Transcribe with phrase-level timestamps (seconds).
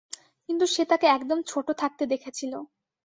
[0.49, 2.53] কিন্তু সে তাকে একদম ছোট থাকতে দেখেছিল।